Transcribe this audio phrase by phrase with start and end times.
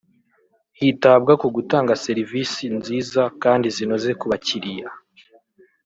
[0.79, 4.89] hitabwa ku gutanga serivisi nziza kandi zinoze ku bakiliya